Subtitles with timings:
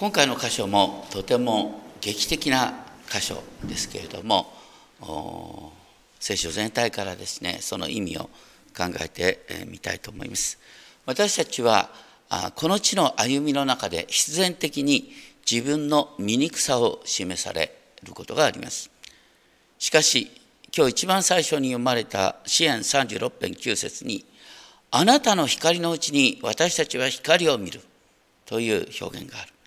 [0.00, 4.46] 今回の箇所もとても劇的な箇所ですけれども
[6.20, 8.30] 聖書全体からですねその意味を
[8.76, 10.56] 考えてみたいと思います。
[11.04, 11.90] 私たちは
[12.54, 15.10] この地の歩みの中で必然的に
[15.50, 17.74] 自分の醜さを示され
[18.04, 18.92] ることがあります。
[19.80, 20.30] しかし
[20.76, 24.24] 今日一番最初に読まれた支援36編9節に
[24.92, 27.80] 「あなたの光のうちに私たちは光を見る」
[28.46, 29.57] という表現がある。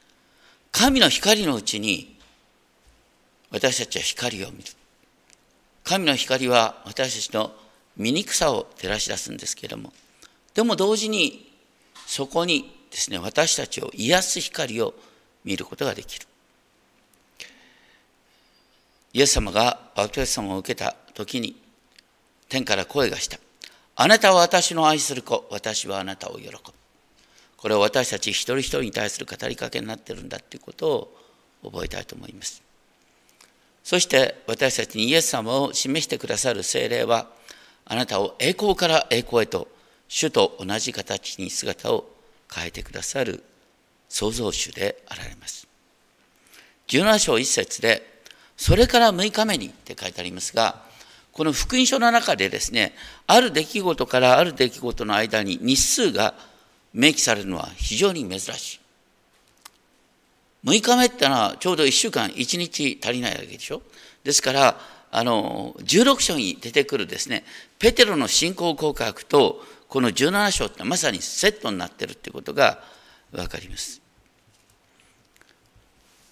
[0.72, 2.18] 神の光のうちに
[3.52, 4.64] 私たちは光を見る。
[5.84, 7.52] 神の光は私たちの
[7.98, 9.92] 醜さを照らし出すんですけれども。
[10.54, 11.52] でも同時に
[12.06, 14.94] そこにですね私たちを癒す光を
[15.44, 16.26] 見ることができる。
[19.14, 21.62] イエス様がバプテスマを受けた時に
[22.48, 23.38] 天から声がした。
[23.96, 25.46] あなたは私の愛する子。
[25.52, 26.81] 私はあなたを喜ぶ。
[27.62, 31.18] これは私たち一人一人に対する語りかけになってるんだということを
[31.64, 32.64] 覚えたいと思います。
[33.84, 37.28] そして私たちにイエス様を示してくださる精霊は
[37.86, 39.68] あなたを栄光から栄光へと
[40.08, 42.10] 主と同じ形に姿を
[42.52, 43.44] 変えてくださる
[44.10, 45.68] 創造主であられます。
[46.88, 48.24] 17章1節で
[48.58, 50.82] それから6日目にって書いてありますが
[51.32, 52.94] この福音書の中でですね
[53.28, 56.34] ある出来事からある出来事の間に日数が
[56.94, 58.80] 明記されるのは非常に珍しい。
[60.64, 63.82] 6日目ってのはちょうど1週間1日足りないわけでしょ？
[64.24, 64.78] ですから
[65.12, 67.44] あの16章に出てくるですね
[67.80, 72.80] ペテロの信仰告白とこの17章ってまさにセットになってるってことが
[73.32, 74.02] 分かります。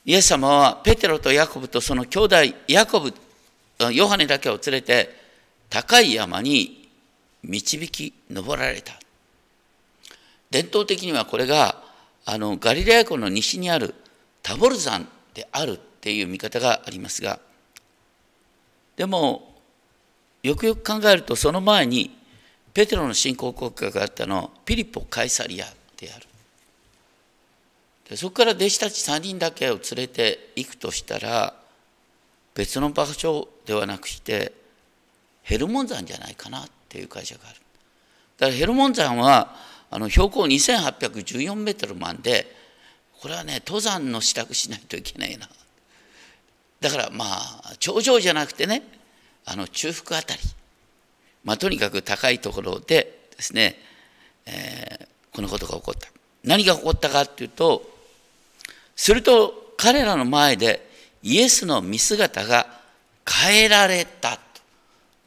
[0.05, 2.35] イエス様はペテロとヤコブとその兄弟
[2.67, 3.13] ヤコブ
[3.91, 5.09] ヨハネだけを連れて
[5.69, 6.89] 高い山に
[7.44, 8.94] 導き上られた。
[10.52, 11.83] 伝統的にはこれが
[12.25, 13.94] あのガリレア湖の西にある
[14.42, 17.39] タボル山であるっていう見方がありますが
[18.95, 19.56] でも
[20.44, 22.18] よくよく考えるとその前に
[22.73, 25.66] ペテロの信仰国家があったのはピリポ・カイサリア
[25.97, 26.25] である。
[28.09, 31.53] でそこから弟子たち3人だけを連れて行くとしたら
[32.56, 34.53] 別の場所ではなくして
[35.44, 37.56] ヘルモン山じゃないかなっていう会社がある。
[38.38, 39.56] だからヘルモン山は
[39.91, 42.55] あの標高2814メートルまで
[43.22, 45.50] これはね登山の支度しないといけないな。
[46.79, 48.83] だからまあ頂上じゃなくてね
[49.45, 50.39] あの中腹あたり、
[51.44, 53.75] まあ、とにかく高いところでですね、
[54.45, 56.07] えー、このことが起こった。
[56.44, 57.81] 何が起こったかっていうと
[58.95, 60.88] すると彼らの前で
[61.23, 62.67] イエスの見姿が
[63.28, 64.39] 変えられたと。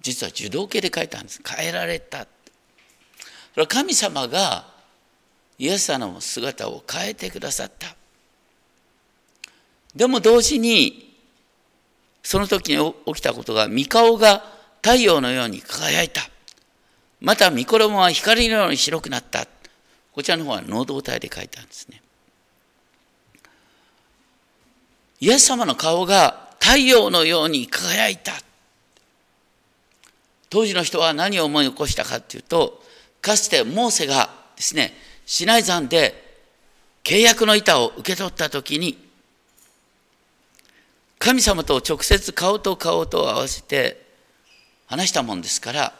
[0.01, 1.41] 実は受動形で書いたんです。
[1.45, 2.27] 変えられた
[3.57, 4.67] れは神様が
[5.59, 7.95] イエス様の姿を変えてくださった。
[9.95, 11.15] でも同時に、
[12.23, 14.45] その時に起きたことが、御顔が
[14.83, 16.23] 太陽のように輝いた。
[17.21, 19.47] また、御衣は光のように白くなった。
[20.13, 22.03] こちらの方は能動体で書いたんですね。
[25.21, 28.33] イエス様の顔が太陽のように輝いた。
[30.51, 32.82] 当時の人は何を思い起こしたかっていうと、
[33.23, 34.93] かつてモーセがですね、
[35.25, 36.41] シナイ山で
[37.05, 38.99] 契約の板を受け取った時に、
[41.19, 44.05] 神様と直接顔と顔と合わせて
[44.87, 45.95] 話したもんですから、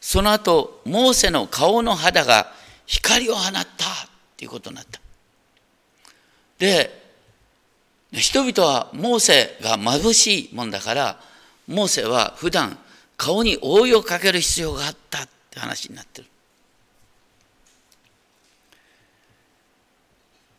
[0.00, 2.52] その後、モーセの顔の肌が
[2.86, 3.66] 光を放ったっ
[4.36, 5.00] ていうことになった。
[6.58, 6.96] で、
[8.12, 11.20] 人々はモーセが眩しいもんだから、
[11.66, 12.78] モーセは普段
[13.16, 15.26] 顔に覆いをかける必要があった
[15.60, 16.28] 話になってる。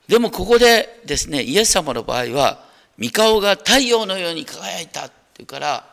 [0.08, 2.66] でもここでですね、イエス様の場合は、
[3.00, 5.90] 御顔が太陽のように輝いたっていうから、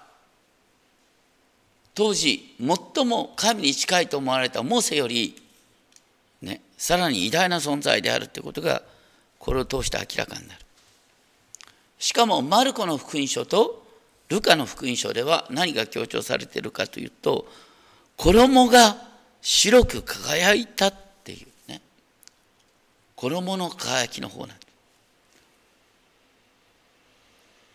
[1.94, 5.40] 当時、最も神に近いと思われたモーセより、
[6.42, 8.82] ね、さらに偉大な存在であるということが、
[9.38, 10.60] これを通して明らかになる。
[11.98, 13.84] しかも、マルコの福音書と
[14.28, 17.46] ルカの福音書では何が強調されているかというと、
[18.18, 18.96] 衣が
[19.40, 20.94] 白く輝いたっ
[21.24, 21.80] ていうね。
[23.16, 24.66] 衣の輝きの方なんです。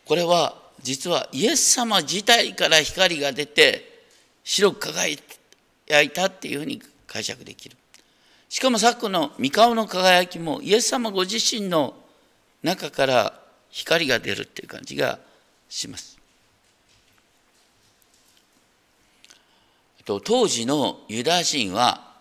[0.06, 4.04] これは実はイエス様自体から光が出て
[4.44, 7.78] 白く輝いたっていうふうに解釈できる。
[8.50, 11.96] しかもさっきの三顔の輝きもイエス様ご自身の
[12.62, 15.20] 中から光が出るっていう感じが
[15.70, 16.20] します。
[20.06, 22.14] と当時のユダヤ人は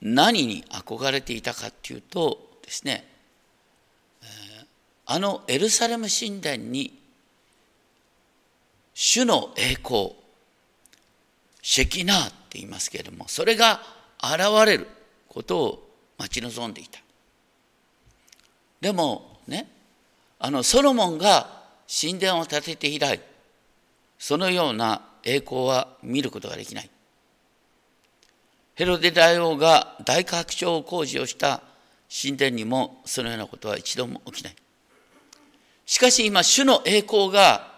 [0.00, 3.06] 何に憧れていたかっていうとですね、
[5.06, 6.98] あのエルサレム神殿に
[8.94, 10.12] 主の栄光
[11.62, 13.80] シェキナーって言いますけれどもそれが
[14.22, 14.86] 現れる
[15.28, 15.88] ことを
[16.18, 17.00] 待ち望んでいた。
[18.80, 19.68] でもね
[20.38, 23.20] あのソロモンが神殿を建てて以来
[24.18, 26.90] そのような栄光は見ることができない。
[28.80, 31.60] ヘロデ大王が大拡張工事をした
[32.10, 34.56] 神殿にもそのようなことは一度も起きない。
[35.84, 37.74] しかし今主の栄光が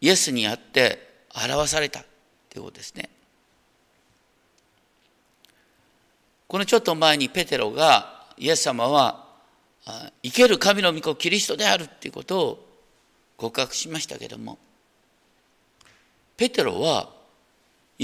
[0.00, 2.04] イエスにあって表された
[2.50, 3.08] ということですね。
[6.46, 9.24] このちょっと前にペテロがイエス様は
[10.22, 12.68] 生ける神の御子キリストであるということを
[13.36, 14.56] 告白しましたけども
[16.36, 17.23] ペテロは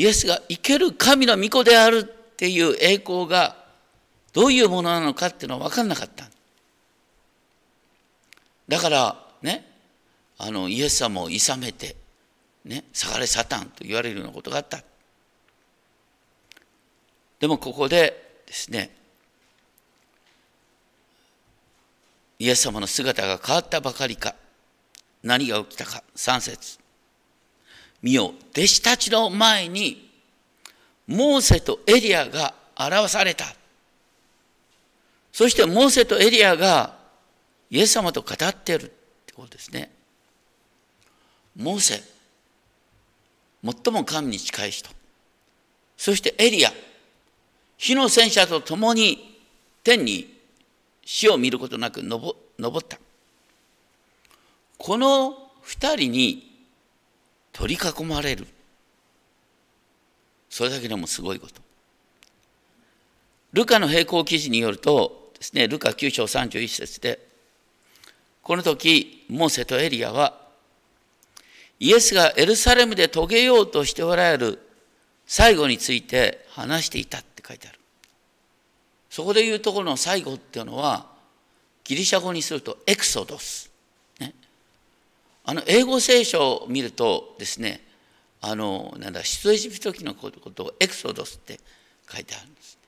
[0.00, 2.04] イエスが生ける神の御子であるっ
[2.34, 3.54] ていう栄光が
[4.32, 6.24] どういうものなのかっていうのは分かんなかった。
[8.66, 9.70] だからね
[10.38, 11.96] あのイエス様をいさめて
[12.64, 14.82] ね下がれサタンと言われるようなことがあった。
[17.38, 18.96] でもここでですね
[22.38, 24.34] イエス様の姿が変わったばかりか
[25.22, 26.79] 何が起きたか3節。
[28.02, 30.10] 見よ弟子たちの前に
[31.06, 33.44] モーセとエリアが表された。
[35.32, 36.96] そしてモーセとエリアが
[37.70, 38.86] イエス様と語っているっ
[39.26, 39.90] てことですね。
[41.56, 42.02] モーセ
[43.62, 44.88] 最も神に近い人。
[45.96, 46.72] そしてエリア
[47.76, 49.38] 火の戦車と共に
[49.82, 50.38] 天に
[51.04, 52.98] 死を見ることなく登った。
[54.78, 56.49] この二人に
[57.60, 58.46] 取り囲まれる。
[60.48, 61.60] それだけでもすごいこと。
[63.52, 67.18] ルカの並行記事によるとですねルカ9章31節で
[68.42, 70.38] この時モーセとエリアは
[71.80, 74.58] イエスがエルサレムで遂げようとしておられる
[75.26, 77.78] 最後について話していたって書いてある。
[79.10, 81.06] そこで言うところの最後っていうのは
[81.84, 83.69] ギリシャ語にするとエクソドス。
[85.50, 87.80] あの英語聖書を見るとですね
[88.40, 91.58] あのなんだ出エジプト記のことをエクソドスって
[92.08, 92.78] 書いてあるんです、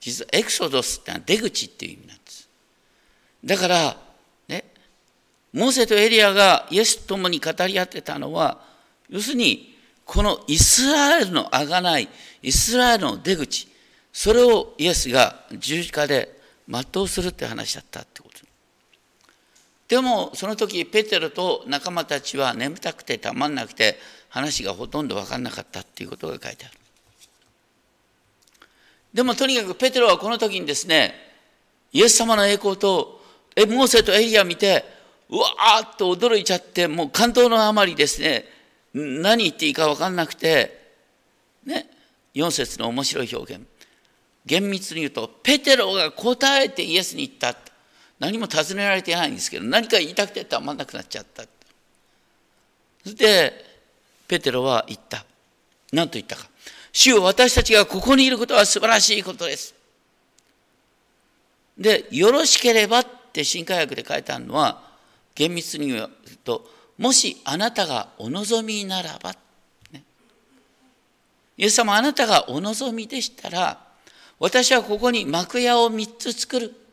[0.00, 2.46] 実はエクソドスってのは出口っていう意味なんです。
[3.42, 3.96] だから
[4.48, 4.64] ね
[5.54, 8.60] モーセとエリアがイエスと共に語り合ってたのは
[9.08, 12.08] 要するにこのイスラエルのあがない
[12.42, 13.66] イスラエルの出口
[14.12, 16.38] それをイエスが十字架で
[16.68, 18.33] 全うするって話だったってこと。
[19.88, 23.98] でもその時ペテロと仲間たちは眠たくてたまんなくて
[24.28, 26.78] 話がほとんど分かんなかったっていうことが書いてある。
[29.12, 31.14] でもとにかくペテロはこの時にですね
[31.92, 33.22] イエス様の栄光と
[33.54, 34.84] えモーセとエリア見て
[35.30, 38.44] うわーっと驚いちゃってもう感動のあまりですね
[38.92, 40.92] 何言っていいか分かんなくて
[41.64, 41.88] ね
[42.34, 43.64] 4節の面白い表現。
[44.46, 47.56] 厳密に言うとペテロが答えてイエスに言った。
[48.24, 51.42] 何も尋ねられてないんですけど何か言いたくてたまんなくなっちゃった。
[53.02, 53.52] そして
[54.26, 55.26] ペテロは言った。
[55.92, 56.48] 何と言ったか。
[56.90, 59.74] 主よ私たちがここにいることは素晴らしいことです。
[61.76, 64.80] でよろしければって新科学で書いてあるのは
[65.34, 66.08] 厳密に言う
[66.44, 66.64] と
[66.96, 69.34] もしあなたがお望みならば、
[69.92, 70.02] ね、
[71.58, 73.80] イエス様あなたがお望みでしたら
[74.38, 76.83] 私はここに幕屋を3つ作る。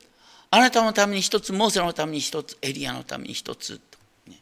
[0.54, 3.80] あなたのために一つ、モーセのために一つ、エリアのために一つ。
[4.28, 4.38] ね、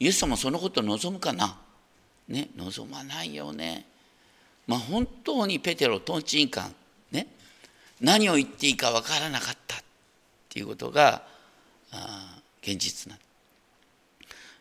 [0.00, 1.58] イエス様そのこと望むかな？
[2.26, 3.84] ね、望まないよね。
[4.66, 6.74] まあ本当にペテロ、トンチンカン、
[7.12, 7.26] ね、
[8.00, 9.78] 何を言っていいか分からなかったっ
[10.48, 11.22] ていうことが
[11.92, 13.18] あ現実な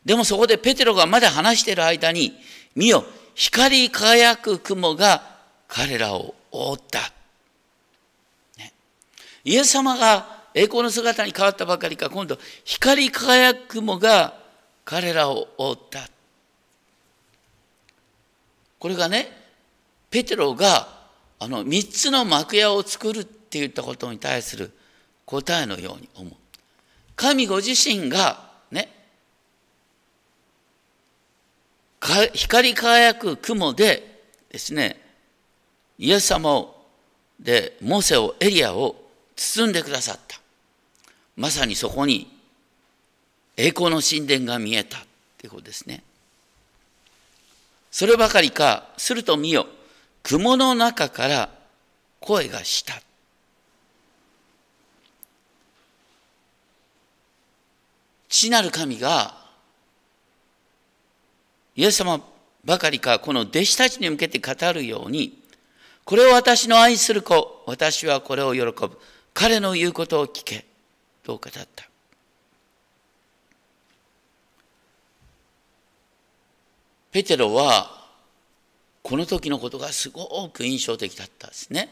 [0.04, 2.34] でもそこでペテロがまだ話している間に、
[2.76, 5.24] 見よ、光り輝く雲が
[5.70, 7.00] 彼らを覆った。
[9.46, 14.38] イエス様が栄光の姿に変わったばかりか今度光り輝く雲が
[14.86, 16.08] 彼らを覆った。
[18.80, 19.32] これがね
[20.10, 20.88] ペテロが
[21.40, 24.72] あの3つの幕屋を作るって言ったことに対する
[25.26, 26.34] 答えのように思う。
[27.16, 28.90] 神ご自身がね
[32.34, 35.00] 光り輝く雲でですね
[35.98, 36.86] イエス様を
[37.40, 38.96] でモーセをエリアを
[39.36, 40.43] 包んでくださった。
[41.36, 42.32] まさにそこに
[43.58, 44.98] 栄光の神殿が見えた。
[44.98, 45.02] っ
[45.38, 46.04] てことですね。
[47.92, 49.68] そればかりかすると見よ。
[50.24, 51.50] 雲の中から
[52.20, 52.94] 声がした。
[58.30, 59.36] 父なる神が
[61.75, 62.22] イエス様
[62.66, 65.38] ばかりかこの弟子たちに向けて語るように
[66.06, 68.98] これを私の愛する子私はこれを喜ぶ。
[69.34, 70.66] 彼の言うことを聞け。
[71.24, 71.89] と語った
[77.12, 78.03] ペテロは
[79.03, 81.89] この時のことがすごく印象的だったんですね。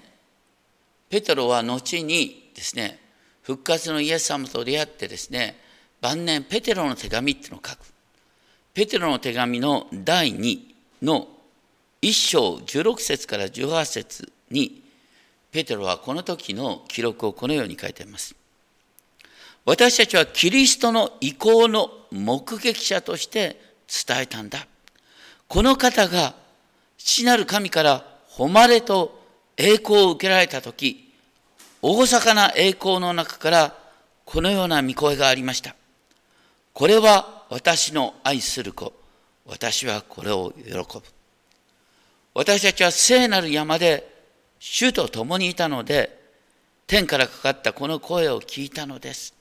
[1.09, 3.00] ペテロは後にですね、
[3.43, 5.59] 復活のイエス様と出会ってですね、
[6.00, 7.79] 晩年ペテロの手紙っていうのを書く。
[8.73, 10.59] ペテロの手紙の第2
[11.03, 11.27] の
[12.01, 14.81] 1章16節から18節に、
[15.51, 18.40] ペテロはこの時の記録をこのように書いています。
[19.65, 23.62] 私たちはキリストの意向の目撃者として
[24.08, 24.68] 伝えたんだ。
[25.48, 26.34] この方が
[26.98, 29.20] 父なる神から誉れと
[29.58, 31.12] 栄光を受けられた時
[31.82, 33.75] 厳かな栄光の中から
[34.24, 35.75] このような見声がありました。
[36.74, 38.94] これは私の愛する子。
[39.46, 41.03] 私はこれを喜ぶ。
[42.34, 44.10] 私たちは聖なる山で
[44.60, 46.18] 主と共にいたので
[46.88, 49.40] 天からかかったこの声を聞いたのです。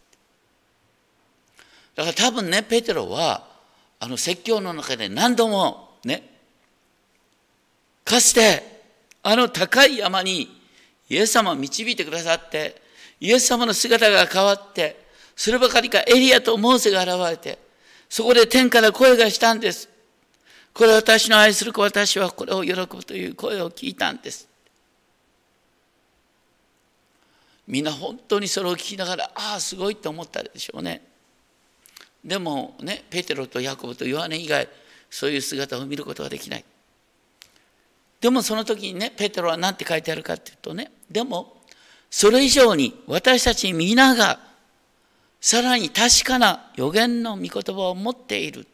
[2.00, 3.46] だから多分ねペテロは
[3.98, 6.22] あの説教の中で何度もね
[8.06, 8.62] かつて
[9.22, 10.48] あの高い山に
[11.10, 12.80] イエス様を導いてくださって
[13.20, 15.04] イエス様の姿が変わって
[15.36, 17.58] そればかりかエリアとモーセが現れて
[18.08, 19.90] そこで天から声がしたんです。
[20.72, 24.48] これ私の愛する子私はこれを喜ぶという声を聞いたんです。
[27.66, 31.09] みんな本当にそれを聞きながらああすごいと思ったでしょうね。
[32.24, 34.68] でもねペテロとヤコブとヨハネ以外
[35.10, 36.64] そういう姿を見ることはできない。
[38.20, 41.56] でもその時にね、ペテロは何て書いてあるかっていうとね、でも、
[42.10, 44.38] それ以上に私たち皆が
[45.40, 48.66] さらに確かな予言の御言葉を持っている。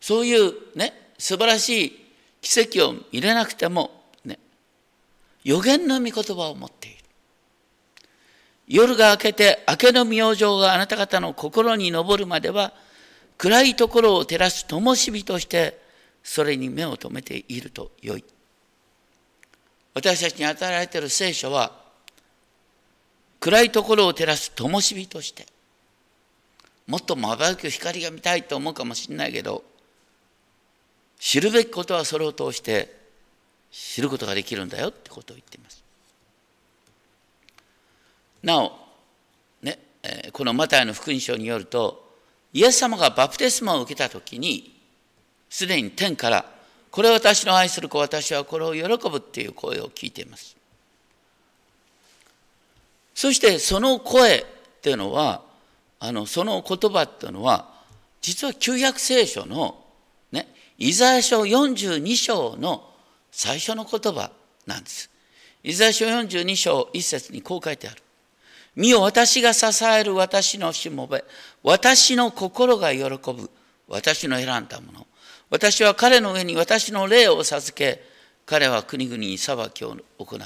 [0.00, 2.06] そういうね、素晴らしい
[2.40, 3.90] 奇跡を見れなくても、
[4.24, 4.38] ね、
[5.44, 7.01] 予言の御言葉を持っている。
[8.68, 12.72] 夜が明けて明けの明星があなた方の心に昇るまでは
[13.38, 15.80] 暗いところを照らす灯火として
[16.22, 18.24] それに目を留めているとよい。
[19.94, 21.72] 私たちに与えられている聖書は
[23.40, 25.46] 暗いところを照らす灯火として
[26.86, 29.64] もっと瞬く光が見たいと思うかもしれないけど
[31.18, 32.94] 知るべきことはそれを通して
[33.70, 35.81] 知ることができるんだよってことを言っています。
[38.42, 38.72] なお
[39.62, 39.78] ね
[40.32, 42.02] このマタイの福音書によると
[42.52, 44.74] イエス様がバプテスマを受けた時に
[45.48, 46.44] すでに天から
[46.90, 50.56] これは私の愛する子私はこれを喜ぶっていう声を聞いています。
[53.14, 54.44] そしてその声っ
[54.82, 55.42] ていうのは
[56.00, 57.68] あのその言葉っていうのは
[58.20, 59.82] 実は旧約聖書の
[60.32, 62.90] ねイザヤ書42章の
[63.30, 64.30] 最初の言葉
[64.66, 65.10] なんです。
[65.62, 68.02] イザヤ書42章1節にこう書いてある。
[68.74, 71.24] 見よ私が支える私のしもべ。
[71.62, 73.50] 私の心が喜ぶ。
[73.88, 75.06] 私の選んだもの。
[75.50, 78.02] 私は彼の上に私の霊を授け
[78.46, 80.40] 彼は国々に裁きを行う。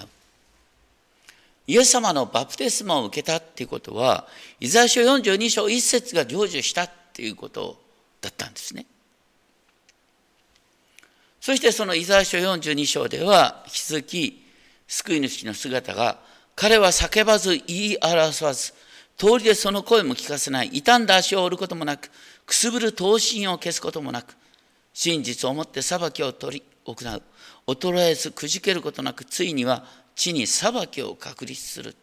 [1.69, 4.27] イエス様のバプテスマを受けたっていうことは
[4.61, 7.77] イザヤ書42章1節が成就したっていうこと
[8.21, 8.87] だったんですね。
[11.41, 14.45] そしてそのイザヤ書42章では引き続き
[14.89, 16.19] 救い主の姿が
[16.57, 18.73] 彼は叫ばず言い表わず、
[19.19, 22.11] 通りでその声も聞かせない、傷んだ足を折ることもなく、
[22.47, 24.35] くすぶる刀身を消すこともなく、
[24.95, 27.23] 真実をもって裁きを取り行う。
[27.67, 29.85] 衰えずくじけることなく、ついには
[30.15, 31.95] 地に裁きを確立する。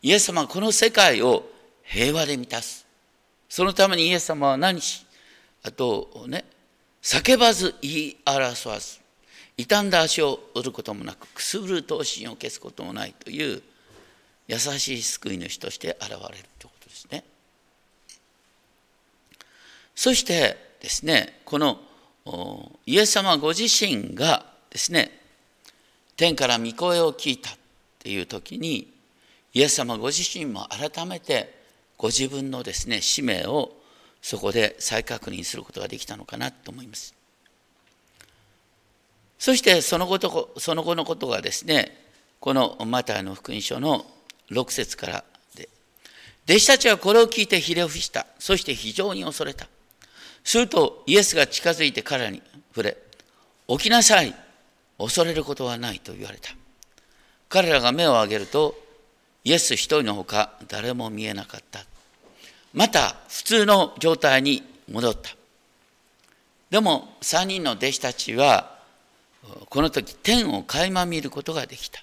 [0.00, 1.44] イエス様はこの世界を
[1.82, 2.86] 平和で満たす。
[3.48, 5.04] そのためにイエス様は何し、
[5.62, 6.44] あとね、
[7.02, 9.00] 叫ばず言い争わず、
[9.58, 13.60] 傷んだ足を折ることもなくくすぶる闘身を消すこともないという
[14.46, 16.18] 優しい救い主として現れる
[16.58, 17.24] ということですね。
[19.96, 21.80] そしてですねこの
[22.86, 25.10] イエス様ご自身がですね
[26.16, 27.52] 天から御声を聞いたっ
[27.98, 28.92] ていう時に
[29.54, 31.58] イエス様ご自身も改めて
[31.96, 33.72] ご自分のですね使命を
[34.22, 37.17] そこで再確認することができたのかなと思います。
[39.38, 41.96] そしてそのことその後のことがですね
[42.40, 44.04] このマタイの福音書の
[44.50, 45.68] 6節からで
[46.48, 48.26] 弟子たちはこれを聞いてひれ伏した。
[48.38, 49.68] そして非常に恐れた。
[50.44, 52.96] するとイエスが近づいて彼らに触れ
[53.68, 54.34] 起きなさい。
[54.98, 56.50] 恐れることはないと言われた。
[57.48, 58.74] 彼らが目を上げると
[59.44, 61.80] イエス一人のほか誰も見えなかった。
[62.72, 65.30] また普通の状態に戻った。
[66.70, 68.77] でも3人の弟子たちは
[69.68, 72.02] この時天を垣間見ることができた。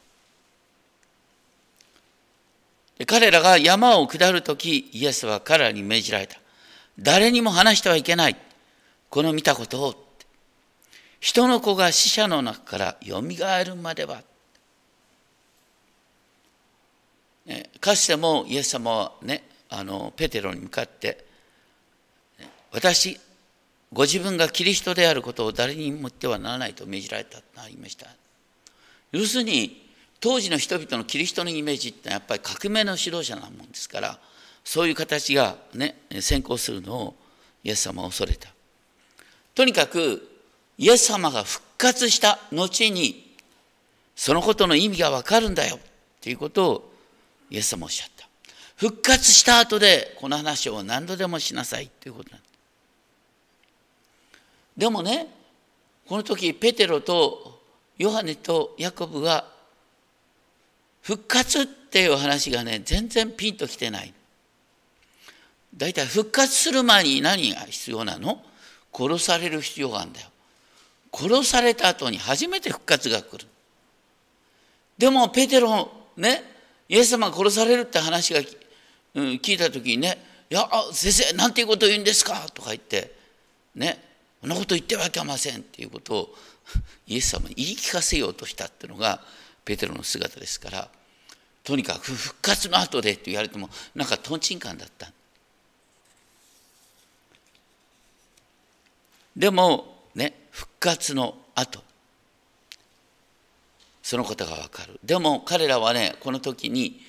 [3.07, 6.39] 彼らが山を下る時イエスは彼らに命じられた。
[6.97, 8.37] 誰にも話してはいけない。
[9.09, 10.05] この見たことを。
[11.19, 14.23] 人の子が死者の中からよみがえるまでは。
[17.79, 21.25] かつてもイエス様はね、あのペテロに向かって、
[22.71, 23.19] 私、
[23.93, 28.07] ご自分がキリストであることを誰にも言ってはならないと命じられたと言いました。
[29.11, 29.85] 要するに、
[30.19, 34.19] 当時の人々のキリストのイメージってやっぱり革命の指導者なもんですから、
[34.63, 37.15] そういう形がね、先行するのを
[37.63, 38.49] イエス様は恐れた。
[39.53, 40.27] とにかく、
[40.77, 43.35] イエス様が復活した後に、
[44.15, 45.79] そのことの意味がわかるんだよ
[46.21, 46.93] ということを
[47.49, 48.27] イエス様おっしゃった。
[48.77, 52.47] 復活した後でこの話を何度でもしなさいということなんで
[54.77, 55.27] でもね、
[56.07, 57.61] この時ペテロと
[57.97, 59.45] ヨハネとヤコブが
[61.01, 64.13] 復活っていう話がね、全然ピンときてない。
[65.75, 68.41] だいたい復活する前に何が必要なの？
[68.93, 70.27] 殺される必要があるんだよ。
[71.13, 73.45] 殺された後に初めて復活が来る。
[74.97, 76.43] でもペテロね、
[76.87, 78.39] イエス様が殺されるって話が、
[79.15, 83.13] うん、聞いた時にね「いや先生なんていうこと言うんですか?」とか言って
[83.73, 84.01] ね
[84.45, 86.35] そんなこと言ってはいけませんっていうことを
[87.07, 89.19] イエス様に言い聞かせようとしたっていうのが
[89.65, 90.87] ペテロの姿ですから
[91.63, 95.11] とにかく復活の後でって言われてもなんかとんちんかんだった。
[99.35, 101.83] でもね復活の後。
[104.03, 104.99] そのことがわかる。
[105.03, 107.01] でも彼らはねこの時に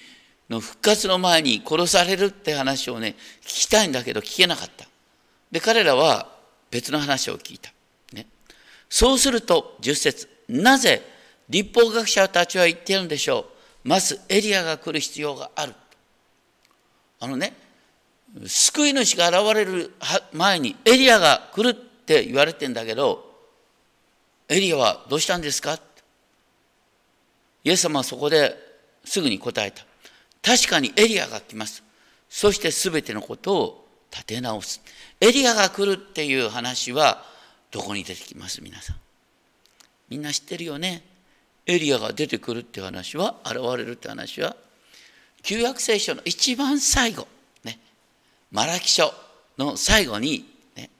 [0.48, 4.88] の復活の前に殺されるって話をね聞きたいんだけど聞けなかった。
[5.52, 6.34] で彼らは
[6.70, 7.72] 別の話を聞いた。
[8.12, 8.26] ね、
[8.88, 11.02] そうすると、10節なぜ
[11.48, 13.46] 立法学者たちは言っているんでしょ
[13.84, 13.88] う？
[13.88, 15.74] まずエリアが来る必要がある。
[17.20, 17.54] あのね、
[18.46, 19.92] 救い主が現れる
[20.32, 23.24] 前にエリアが来るって言われてんだけど、
[24.48, 25.78] エリアはどうしたんですか？
[27.64, 28.56] イエス様はそこで
[29.04, 29.84] すぐに答えた。
[30.42, 31.82] 確かにエリアが来ます。
[32.28, 33.85] そして全てのことを
[34.16, 34.80] 立て直す。
[35.20, 37.22] エリアが来るっていう話は
[37.70, 38.62] どこに出てきます？
[38.62, 38.96] 皆さん。
[40.08, 41.02] みんな知ってるよね？
[41.66, 44.56] エリアが出てくるって話は、現れるって話は、
[45.42, 47.26] 旧約聖書の一番最後、
[47.64, 47.78] ね、
[48.52, 49.12] マラキ書
[49.58, 50.90] の最後に、ね、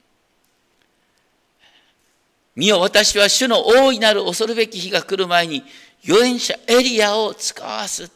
[2.57, 5.63] 見よ私は主の大いなる恐るべき日が来る前に
[6.03, 8.11] 預言者エリアを使わす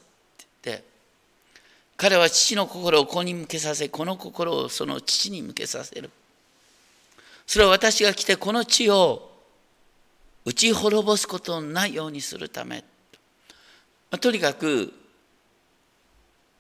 [2.01, 6.09] 彼は父の心を子に向けさせ、この心をその父に向けさせる。
[7.47, 9.31] それは私が来てこの地を
[10.47, 12.85] 打ち滅ぼすことのないようにするため。
[14.19, 14.95] とにかく、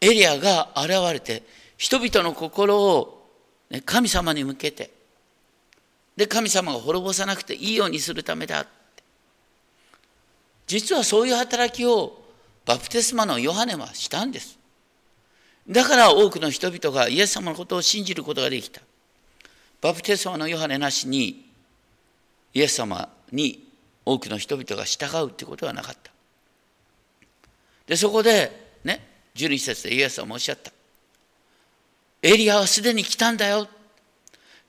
[0.02, 1.42] エリアが現れて、
[1.78, 3.26] 人々の心を
[3.86, 4.90] 神様に向けて、
[6.18, 8.66] で、神様が滅ぼさなくていいようにするためだ。
[10.66, 12.26] 実はそういう働きを
[12.66, 14.59] バプテスマのヨハネはしたんです。
[15.68, 18.80] だから多くの人々がイエス様のことを信じることができた。
[19.80, 21.50] バプテスマのヨハネなしに
[22.52, 23.68] イエス様に
[24.04, 26.10] 多くの人々が従うってことはなかった。
[27.86, 30.72] で、そこでね、12節でイエス様もおっしゃった。
[32.22, 33.68] エリアはすでに来たんだよ。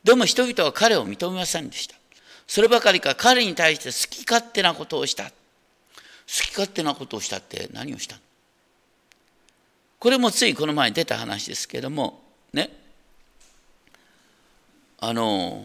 [0.04, 1.96] でも人々は彼を認めませんでした。
[2.48, 5.26] そればかりか彼に対して好き勝手なことをした。
[5.26, 5.32] 好
[6.28, 8.22] き勝手なことをしたって何をしたの？
[10.02, 12.72] これもついこの前に出た話ですけどもね。
[14.98, 15.64] あの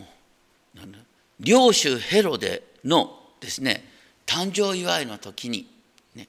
[1.40, 3.82] 領主ヘロデのですね
[4.26, 5.66] 誕生祝いの時に、
[6.14, 6.28] ね、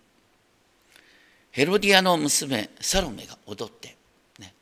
[1.52, 3.98] ヘロディアの娘サロメが踊って、
[4.40, 4.54] ね、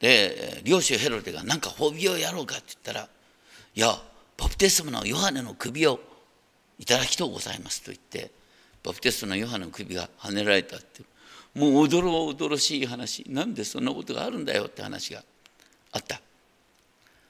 [0.00, 3.08] で領主ヘロデが何か褒美をやろうかって言ったら
[3.76, 4.00] 「いや
[4.38, 6.00] バプテスマのヨハネの首を
[6.78, 8.30] いただきとうございます」と言って
[8.82, 11.02] バプテスマのヨハネの首がはねられたって
[11.54, 13.24] もう驚驚しい話。
[13.28, 15.22] なんでそんなことがあるんだよって話が
[15.92, 16.20] あった。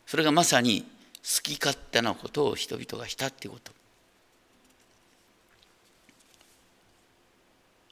[0.06, 3.72] それがまさに好き勝手なことを人々がしたってこと。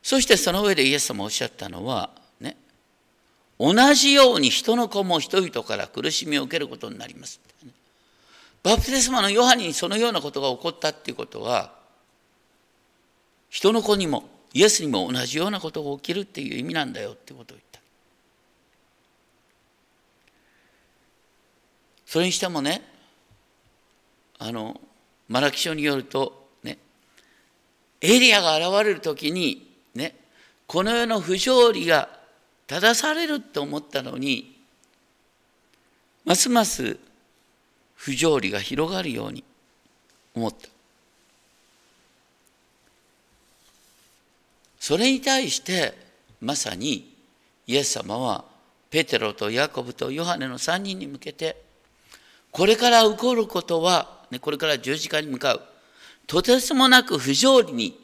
[0.03, 2.57] そしてその上でイエス様おっしゃったのはね
[3.59, 7.39] 同じように人の子も人々から苦しみを受けることになります、
[8.63, 11.73] バプテスマのヨハネにそのようなことが起こったっていうことは
[13.51, 17.81] 人の子にもイエスにも同じようなことが起きるっていう意味なんだよってことを言った。
[22.11, 22.83] それにしてもね
[24.41, 24.81] あの
[25.29, 26.79] マラキ書によるとね
[28.01, 30.17] エリアが現れる時にね
[30.67, 32.09] この世の不条理が
[32.67, 34.61] 正されると思ったのに
[36.25, 36.99] ますます
[37.95, 39.45] 不条理が広がるように
[40.35, 40.69] 思った
[44.91, 45.95] それに対して
[46.41, 47.15] まさに
[47.65, 48.45] イエス様は
[48.91, 51.63] ペテロとヤコブとヨハネの3人に向けて
[52.51, 55.61] これから起こることは、ね、これから十字架に向かう
[56.27, 58.01] とてつもなく不条理に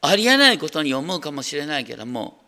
[0.00, 2.38] ありえないことに思うかもしれないけども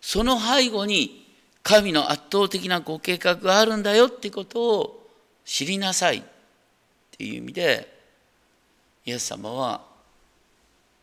[0.00, 1.28] その背後に
[1.62, 5.08] 神の圧倒的なご計画があるんだよってことを
[5.44, 6.22] 知りなさいっ
[7.12, 7.96] ていう意味で
[9.06, 9.80] イエス様は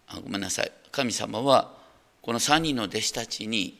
[0.09, 0.80] あごめんなさい。
[0.91, 1.71] 神様は
[2.21, 3.79] この3人の弟子たちに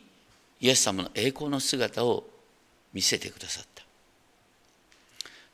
[0.60, 2.24] イエス様の栄光の姿を
[2.92, 3.82] 見せてくださった。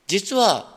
[0.06, 0.76] 実は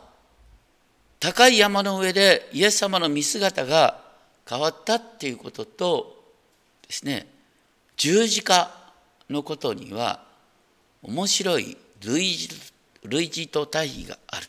[1.20, 4.02] 高い山の上でイエス様の見姿が
[4.50, 6.24] 変わったっていうことと
[6.88, 7.28] ですね
[7.96, 8.72] 十字架
[9.30, 10.24] のことには
[11.04, 12.50] 面白い類似
[13.04, 14.48] 類似と対比がある。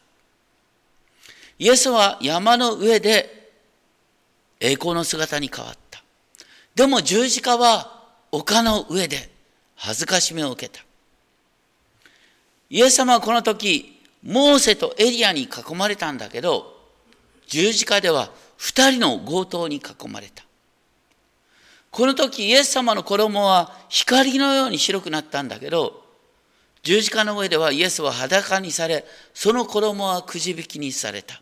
[1.59, 3.51] イエスは山の上で
[4.59, 5.82] 栄光の姿に変わった。
[6.75, 9.31] でも十字架は丘の上で
[9.77, 10.85] 恥ずかしめを受けた。
[12.71, 16.81] イエス様はこの時、モーセとエリアに囲まれたんだけど、
[17.47, 20.45] 十字架では二人の強盗に囲まれた。
[21.91, 26.03] この時、イエス様の衣は光のように白くなったんだけど、
[26.83, 29.05] 十字架の上ではイエスは裸にされ、
[29.35, 31.42] その衣はくじ引きにされた。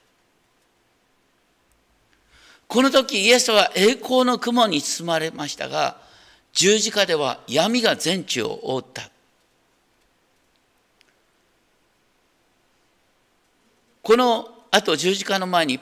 [2.70, 5.96] この時、イエスは栄光の雲に包まれましたが、
[6.52, 9.10] 十字架では闇が全地を覆った。
[14.04, 15.80] このあと十字架の前に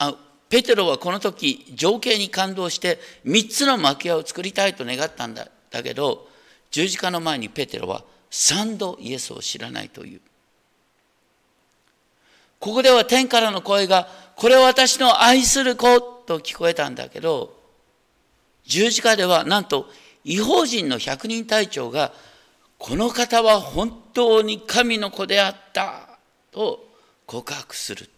[0.00, 0.16] あ
[0.48, 6.28] ペテロはこの時情景に感動して3つの幕屋を作りたいと願ったんだだけど
[6.72, 10.20] 十字架の前にペテロは3度イエスを知らないという
[12.58, 17.56] ここでは天からの声がこれは私の愛する子と聞こえたんだけど
[18.64, 19.86] 十字架ではなんと
[20.24, 22.12] 違法人の百人隊長が
[22.78, 26.18] この方は本当に神の子であった
[26.50, 26.84] と
[27.26, 28.08] 告白する。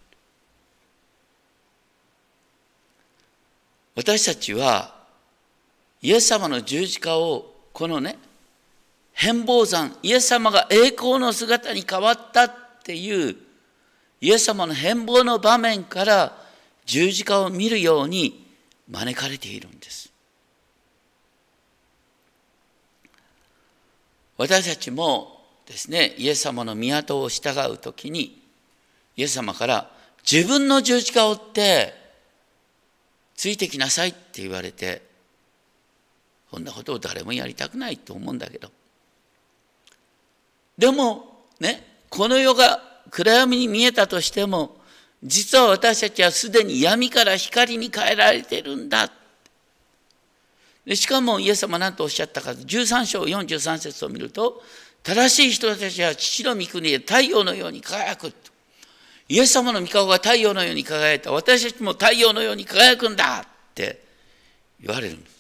[3.94, 4.94] 私たちは
[6.02, 8.18] イエス様の十字架をこのね
[9.12, 12.52] 変貌山イエス様が栄光の姿に変わったっ
[12.84, 13.36] ていう
[14.20, 16.45] イエス様の変貌の場面から
[16.87, 18.46] 十字架を見るように
[18.88, 20.12] 招かれているんです。
[24.38, 28.40] 私たちもですねイエス様の宮を従う時に
[29.16, 29.90] イエス様から
[30.31, 31.94] 自分の十字架を追って
[33.35, 35.03] ついてきなさいって言われて
[36.51, 38.70] こんなことを誰もやりたくないと思うんだけど。
[40.79, 44.75] でもねこの世が暗闇に見えたとしても
[45.22, 49.11] 実は私たちはすでに闇から光に変えられてるんだ。
[50.85, 54.62] でしかもイエス様は何とおっしゃったか13章43節を見ると
[55.02, 58.33] 正しい人たちは父の御国で太陽のように輝く。
[59.29, 61.33] イエス様の御顔が太陽のように輝いた。
[61.33, 64.02] 私たちも太陽のように輝くんだって
[64.81, 65.36] 言われるんです。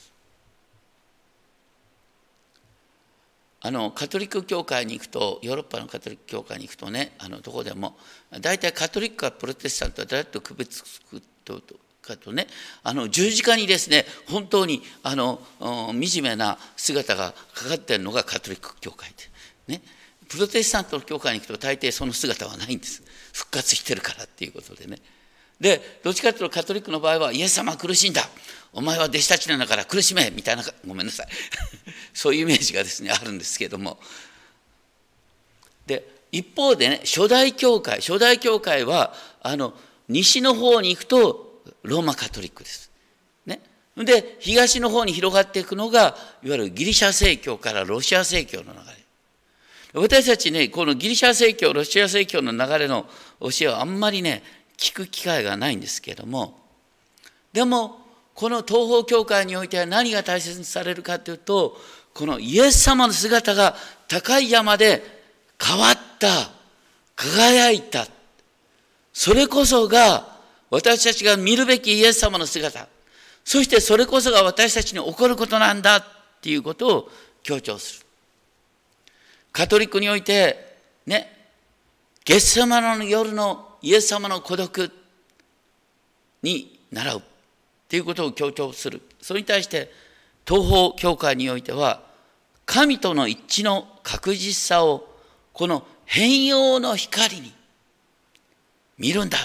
[3.66, 7.96] あのカトリック教会に行くとヨーロッパのカトリック教会に行くとねあのどこでも
[8.40, 11.60] 大体カトリックかプロテスタントは誰と区別つくと
[12.00, 12.46] かとね
[12.84, 19.10] あの十字架にですね本当にあの惨めな姿がかかっているのがカトリック教会
[19.66, 19.82] でね。
[20.28, 23.02] プロテスタントの教会に行くと大抵その姿はないんです。
[23.32, 24.98] 復活してるからっていうことでね。
[25.60, 28.22] でどっちかというとカトリックの場合はイエス様は苦しんだ。
[28.72, 30.30] お前は弟子たちなんだから苦しめ。
[30.30, 31.28] みたいなごめんなさい。
[32.12, 33.98] そういうイメージがですねあるんですけども。
[35.86, 39.72] で一方でね初代教会初代教会はあの
[40.08, 42.90] 西の方に行くとローマカトリックです。
[43.46, 43.60] ね、
[43.96, 49.06] で東の方に広がっていくのがいわゆるギリシャ正教からロシア正教の流れ。
[49.94, 53.06] 私たちねこのギリシャ正教ロシア正教の流れの
[53.40, 54.42] 教えはあんまりね
[54.76, 56.58] 聞く機会がないんですけれども
[57.52, 57.98] でも
[58.34, 61.76] この東方教会においては何が大切にされるかというと
[62.14, 63.74] このイエス様の姿が
[64.08, 65.02] 高い山で
[65.62, 66.28] 変わった
[67.14, 68.06] 輝いた
[69.12, 70.36] それこそが
[70.70, 72.86] 私たちが見るべきイエス様の姿、
[73.44, 76.04] そしてそれこそが私たちに起こることなんだっ
[76.42, 77.10] ていうことを
[77.42, 78.06] 強調する。
[79.52, 81.32] カトリックにおいて、ね、
[82.26, 84.90] ゲッセマの夜のイエス様の孤独
[86.42, 87.22] に習う
[87.88, 89.02] ということを強調する。
[89.20, 89.90] それに対して
[90.46, 92.02] 東方教会においては
[92.64, 95.08] 神との一致の確実さを
[95.52, 97.52] この変容の光に
[98.98, 99.38] 見るんだ。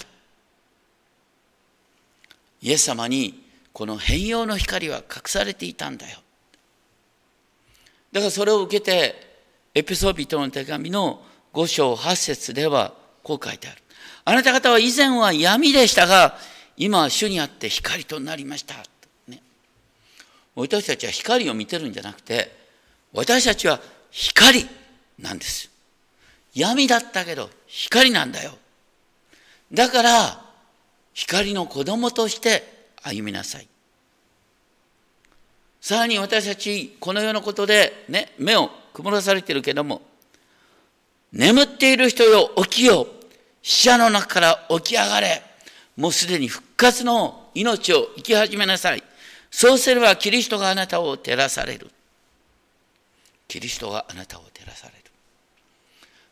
[2.61, 6.19] イエス様にこの変容の光は隠されていたんだよ。
[8.11, 9.15] だからそれを受けて
[9.73, 13.81] エピソービトの手紙の5章8節ではこう書いてある。
[14.25, 16.37] あなた方は以前は闇でしたが
[16.77, 18.75] 今は主にあって光となりました。
[19.27, 19.41] ね、
[20.55, 22.55] 私たちは光を見てるんじゃなくて
[23.13, 23.79] 私たちは
[24.11, 24.67] 光
[25.19, 25.69] なんです。
[26.53, 28.51] 闇だったけど光なんだよ。
[29.71, 30.41] だから
[31.13, 32.63] 光の子供として
[33.03, 33.67] 歩みなさい。
[35.81, 40.01] さらに私たちこの世のことでね目を曇らされてるけども
[41.33, 43.07] 眠っている人よ起きよ
[43.61, 45.43] 死者の中から起き上がれ。
[45.97, 49.03] もうすでに復活の命を生き始めなさい。
[49.51, 51.91] そうすればキリストがあなたを照らされる。
[53.47, 55.01] キリストがあなたを照らされる。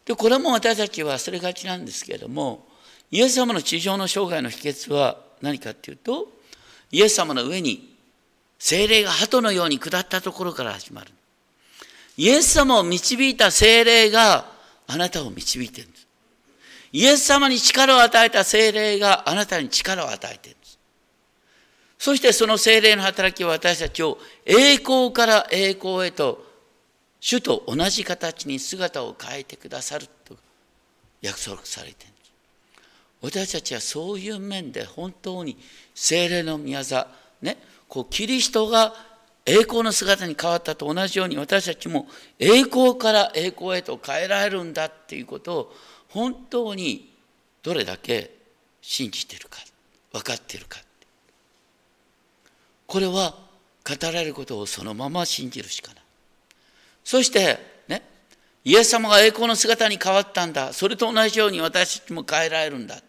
[0.05, 2.65] でこれも私たちは忘れがちなんですけれども
[3.11, 6.29] イエス様の地上の生涯の秘訣は何かっていうと
[6.91, 7.95] イエス様の上に
[8.57, 11.11] 精霊が鳩のように下ったところから始まる。
[12.17, 14.45] イエス様を導いた精霊が
[14.87, 16.07] あなたを導いてるんです。
[16.91, 20.79] イエス様に力を与えた精霊があなたに力を与えてるんです。
[21.99, 26.45] そしてその精霊の働きは私たちを栄光から栄光へと
[27.19, 30.37] 主と同じ形に姿を変えてくださると
[31.21, 32.13] 約束されている
[33.21, 35.57] 私たちはそういう面で本当に
[35.93, 37.07] 精霊の宮座
[37.41, 37.57] ね
[37.89, 38.93] こうキリストが
[39.45, 45.73] 栄光の姿に変わったと同じように私たちも栄光から栄光へと変えられるんだっていうことを
[46.09, 47.11] 本当に
[47.63, 48.31] どれだけ
[48.81, 49.59] 信じてるか
[50.11, 50.79] 分かってるか
[52.87, 53.35] これは
[53.87, 56.03] 語られることをそのまま信じるしかない。
[57.03, 58.01] そしてね
[58.65, 60.73] イエス様が栄光の姿に変わったんだ。
[60.73, 62.99] それと同じように私たちも変えられるんだ。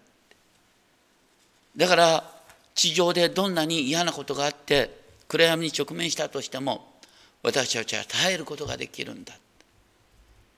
[1.76, 2.30] だから
[2.74, 4.90] 地上でどんなに嫌なことがあって
[5.28, 6.92] 暗闇に直面したとしても
[7.42, 9.32] 私たちは耐えることができるんだ。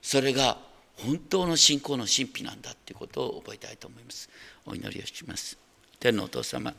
[0.01, 0.57] それが
[0.97, 4.29] 本当の信仰の神秘なんだということを覚えたいと思います。
[4.65, 5.57] お祈りをします。
[5.99, 6.73] 天のお父様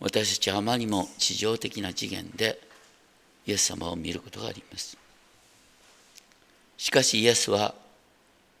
[0.00, 2.60] 私たちはあまりにも地上的な次元で
[3.46, 4.96] イエス様を見ることがあります。
[6.76, 7.74] しかしイエスは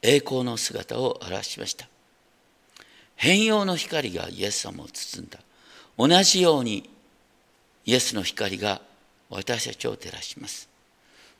[0.00, 1.88] 栄光の姿を表しました。
[3.16, 5.40] 変容の光がイエス様を包んだ。
[5.98, 6.88] 同じように
[7.84, 8.80] イエスの光が
[9.28, 10.68] 私たちを照らします。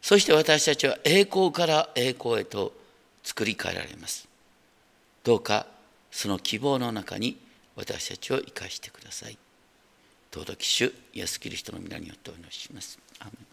[0.06, 2.72] そして私たちは栄光から栄光へと
[3.24, 4.28] 作り変えられます。
[5.24, 5.66] どうか
[6.12, 7.36] その希望の中に
[7.74, 9.36] 私たちを生かしてください。
[10.32, 13.00] 尊き主イエス・キリストの皆によってお祈りします。
[13.18, 13.45] アメン。